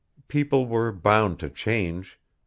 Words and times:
People 0.27 0.65
were 0.65 0.91
bound 0.91 1.37
to 1.41 1.49
change. 1.51 2.17